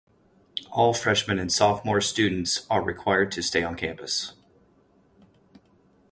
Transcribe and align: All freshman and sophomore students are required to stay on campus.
All 0.71 0.95
freshman 0.95 1.37
and 1.37 1.51
sophomore 1.51 2.01
students 2.01 2.65
are 2.71 2.81
required 2.81 3.31
to 3.33 3.43
stay 3.43 3.61
on 3.61 3.75
campus. 3.75 4.33